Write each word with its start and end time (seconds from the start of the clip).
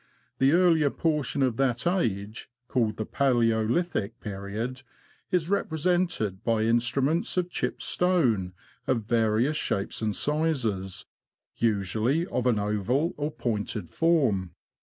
The 0.39 0.53
earlier 0.53 0.89
portion 0.89 1.43
of 1.43 1.57
that 1.57 1.85
age, 1.85 2.49
called 2.67 2.97
the 2.97 3.05
Palaeolithic 3.05 4.19
period, 4.19 4.81
is 5.29 5.47
represented 5.47 6.43
by 6.43 6.63
instruments 6.63 7.37
of 7.37 7.51
chipped 7.51 7.83
stone 7.83 8.53
of 8.87 9.03
various 9.03 9.57
shapes 9.57 10.01
and 10.01 10.15
sizes, 10.15 11.05
usually 11.55 12.25
of 12.25 12.47
an 12.47 12.57
oval 12.57 13.13
or 13.15 13.29
pointed 13.29 13.91
form. 13.91 14.55